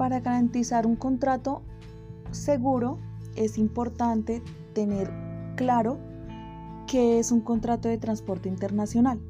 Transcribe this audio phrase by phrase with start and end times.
[0.00, 1.60] Para garantizar un contrato
[2.30, 2.96] seguro
[3.36, 4.42] es importante
[4.72, 5.12] tener
[5.56, 5.98] claro
[6.86, 9.20] qué es un contrato de transporte internacional.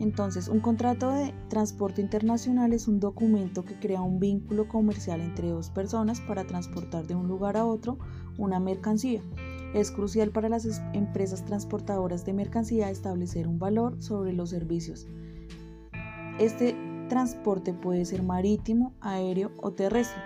[0.00, 5.50] Entonces, un contrato de transporte internacional es un documento que crea un vínculo comercial entre
[5.50, 7.96] dos personas para transportar de un lugar a otro
[8.38, 9.22] una mercancía.
[9.72, 15.06] Es crucial para las empresas transportadoras de mercancía establecer un valor sobre los servicios.
[16.40, 16.74] Este
[17.08, 20.20] transporte puede ser marítimo, aéreo o terrestre.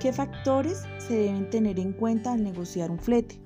[0.00, 3.40] ¿Qué factores se deben tener en cuenta al negociar un flete?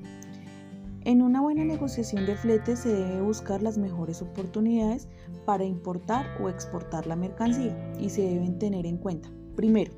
[1.03, 5.09] En una buena negociación de flete se debe buscar las mejores oportunidades
[5.47, 9.31] para importar o exportar la mercancía y se deben tener en cuenta.
[9.57, 9.93] Primero,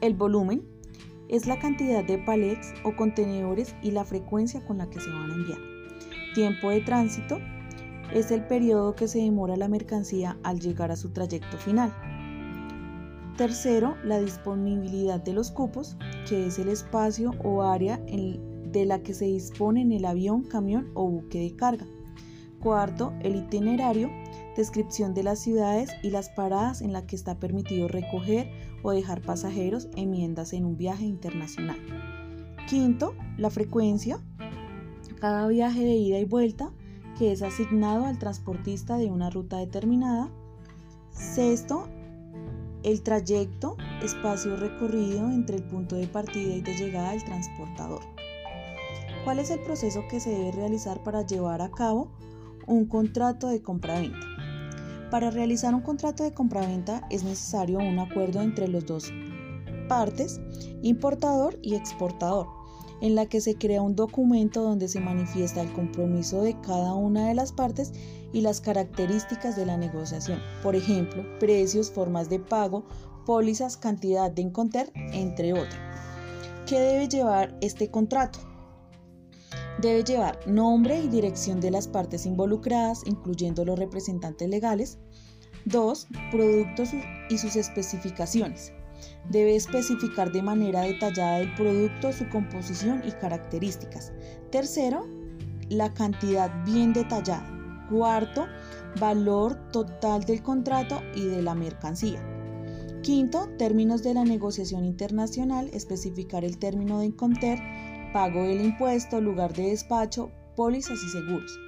[0.00, 0.62] el volumen
[1.28, 5.30] es la cantidad de palets o contenedores y la frecuencia con la que se van
[5.30, 5.58] a enviar.
[6.34, 7.38] Tiempo de tránsito
[8.12, 11.92] es el periodo que se demora la mercancía al llegar a su trayecto final.
[13.36, 15.96] Tercero, la disponibilidad de los cupos,
[16.28, 20.90] que es el espacio o área de la que se dispone en el avión, camión
[20.94, 21.86] o buque de carga.
[22.60, 24.10] Cuarto, el itinerario,
[24.56, 28.50] descripción de las ciudades y las paradas en las que está permitido recoger
[28.82, 31.78] o dejar pasajeros enmiendas en un viaje internacional.
[32.68, 34.18] Quinto, la frecuencia,
[35.20, 36.72] cada viaje de ida y vuelta
[37.18, 40.30] que es asignado al transportista de una ruta determinada.
[41.10, 41.88] Sexto,
[42.84, 48.00] el trayecto, espacio recorrido entre el punto de partida y de llegada del transportador.
[49.24, 52.12] ¿Cuál es el proceso que se debe realizar para llevar a cabo
[52.66, 54.26] un contrato de compraventa?
[55.10, 59.12] Para realizar un contrato de compraventa es necesario un acuerdo entre los dos
[59.88, 60.40] partes,
[60.82, 62.46] importador y exportador,
[63.00, 67.28] en la que se crea un documento donde se manifiesta el compromiso de cada una
[67.28, 67.92] de las partes
[68.32, 72.84] y las características de la negociación, por ejemplo, precios, formas de pago,
[73.24, 75.78] pólizas, cantidad de encontrar, entre otros.
[76.66, 78.40] ¿Qué debe llevar este contrato?
[79.80, 84.98] Debe llevar nombre y dirección de las partes involucradas, incluyendo los representantes legales.
[85.66, 86.08] 2.
[86.30, 86.90] Productos
[87.30, 88.72] y sus especificaciones.
[89.28, 94.12] Debe especificar de manera detallada el producto, su composición y características.
[94.50, 95.06] Tercero,
[95.68, 97.54] la cantidad bien detallada.
[97.90, 98.46] Cuarto,
[99.00, 102.22] valor total del contrato y de la mercancía.
[103.02, 107.58] Quinto, términos de la negociación internacional, especificar el término de Incoter,
[108.12, 111.58] pago del impuesto, lugar de despacho, pólizas y seguros,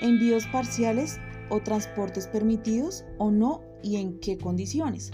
[0.00, 1.18] envíos parciales
[1.50, 5.10] o transportes permitidos o no y en qué condiciones.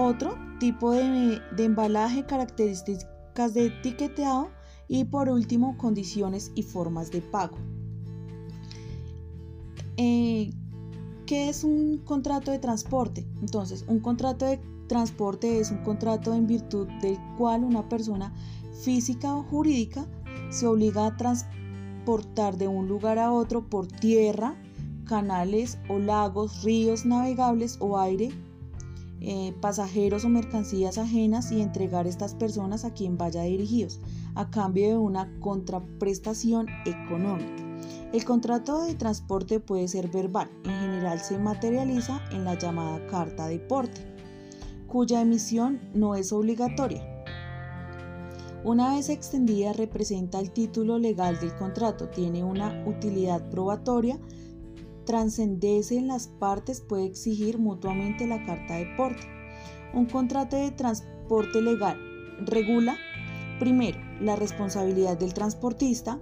[0.00, 4.48] Otro tipo de, embalaje, características de etiquetado
[4.86, 7.56] y por último condiciones y formas de pago.
[9.96, 10.52] Eh,
[11.26, 13.26] ¿Qué es un contrato de transporte?
[13.40, 18.32] Entonces, un contrato de transporte es un contrato en virtud del cual una persona
[18.84, 20.06] física o jurídica
[20.50, 24.54] se obliga a transportar de un lugar a otro por tierra,
[25.06, 28.30] canales o lagos, ríos navegables o aire,
[29.20, 34.00] eh, pasajeros o mercancías ajenas y entregar estas personas a quien vaya dirigidos,
[34.34, 37.64] a cambio de una contraprestación económica.
[38.12, 43.46] El contrato de transporte puede ser verbal, en general se materializa en la llamada carta
[43.46, 44.00] de porte,
[44.86, 47.18] cuya emisión no es obligatoria
[48.64, 54.18] una vez extendida representa el título legal del contrato, tiene una utilidad probatoria,
[55.08, 59.22] trascendece en las partes, puede exigir mutuamente la carta de porte.
[59.94, 61.98] Un contrato de transporte legal
[62.44, 62.94] regula,
[63.58, 66.20] primero, la responsabilidad del transportista,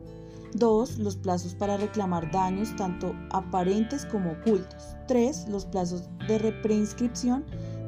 [0.54, 4.94] dos, Los plazos para reclamar daños tanto aparentes como ocultos.
[5.08, 7.44] tres, Los plazos de repreinscripción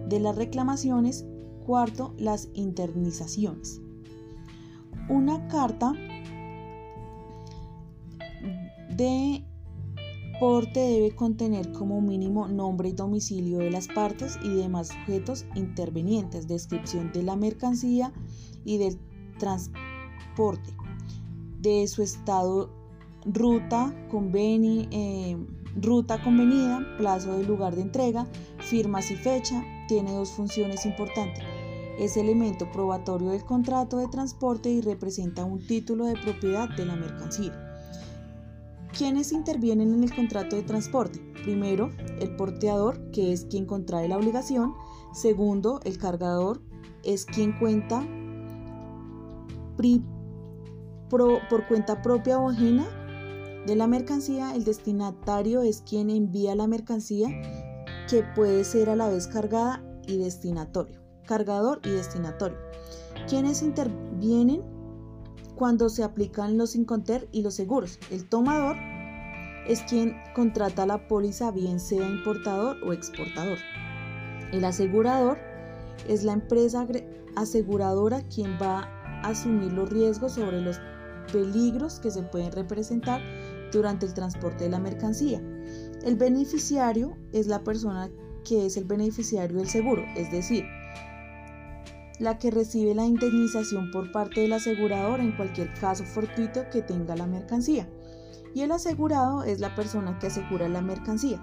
[0.08, 1.25] de las reclamaciones.
[1.64, 3.81] Cuarto, las internizaciones.
[5.08, 5.92] Una carta
[8.97, 9.47] de
[10.38, 16.49] porte debe contener como mínimo nombre y domicilio de las partes y demás sujetos intervenientes,
[16.49, 18.12] descripción de la mercancía
[18.64, 18.99] y del
[19.38, 20.75] transporte,
[21.61, 22.70] de su estado,
[23.25, 25.37] ruta, eh,
[25.76, 28.26] ruta convenida, plazo del lugar de entrega,
[28.58, 29.62] firmas y fecha.
[29.88, 31.43] Tiene dos funciones importantes
[31.99, 36.94] es elemento probatorio del contrato de transporte y representa un título de propiedad de la
[36.94, 37.68] mercancía.
[38.98, 41.20] ¿Quiénes intervienen en el contrato de transporte?
[41.44, 44.74] Primero, el porteador, que es quien contrae la obligación.
[45.12, 46.60] Segundo, el cargador
[47.04, 48.04] es quien cuenta
[51.48, 52.88] por cuenta propia o ajena
[53.68, 54.56] de la mercancía.
[54.56, 57.28] El destinatario es quien envía la mercancía
[58.10, 60.98] que puede ser a la vez cargada y destinatorio.
[61.24, 62.58] cargador y destinatorio.
[63.28, 64.60] ¿Quiénes intervienen
[65.58, 67.99] cuando se aplican los Inconter y los seguros?
[68.12, 68.76] El tomador
[69.66, 73.58] es quien contrata la póliza, bien sea importador o exportador.
[74.52, 75.37] El asegurador
[76.06, 76.87] es la empresa
[77.34, 78.84] aseguradora quien va
[79.22, 80.81] a asumir los riesgos sobre los
[81.32, 83.20] peligros que se pueden representar
[83.72, 85.43] durante el transporte de la mercancía.
[86.05, 88.08] El beneficiario es la persona
[88.44, 90.64] que es el beneficiario del seguro, es decir,
[92.19, 97.17] la que recibe la indemnización por parte del asegurador en cualquier caso fortuito que tenga
[97.17, 97.88] la mercancía.
[98.55, 101.41] Y el asegurado es la persona que asegura la mercancía.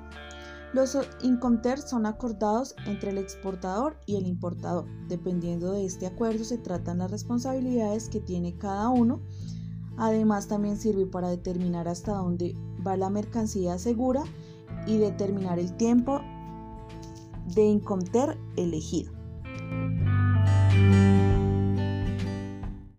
[0.74, 4.86] Los Incoter son acordados entre el exportador y el importador.
[5.08, 9.22] Dependiendo de este acuerdo se tratan las responsabilidades que tiene cada uno.
[9.98, 14.24] Además también sirve para determinar hasta dónde va la mercancía segura
[14.86, 16.20] y determinar el tiempo
[17.54, 19.14] de Incoter elegido.